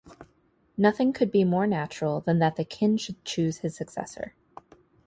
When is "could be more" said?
1.13-1.67